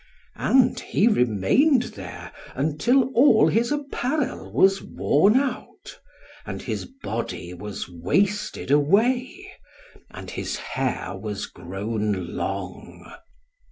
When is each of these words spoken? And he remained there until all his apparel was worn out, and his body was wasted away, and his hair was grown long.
And 0.35 0.79
he 0.79 1.07
remained 1.07 1.83
there 1.93 2.31
until 2.55 3.11
all 3.13 3.47
his 3.47 3.71
apparel 3.71 4.51
was 4.51 4.81
worn 4.81 5.35
out, 5.35 5.99
and 6.43 6.59
his 6.59 6.85
body 7.03 7.53
was 7.53 7.87
wasted 7.87 8.71
away, 8.71 9.51
and 10.09 10.31
his 10.31 10.55
hair 10.57 11.15
was 11.15 11.45
grown 11.45 12.35
long. 12.35 13.13